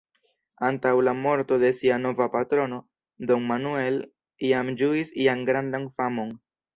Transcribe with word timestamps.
Antaŭ 0.67 0.91
la 1.07 1.11
morto 1.17 1.57
de 1.63 1.67
sia 1.79 1.99
nova 2.05 2.27
patrono, 2.35 2.79
Don 3.33 3.45
Manuel 3.51 3.99
jam 4.49 4.73
ĝuis 4.83 5.13
ian 5.27 5.45
grandan 5.51 5.87
famon. 6.01 6.33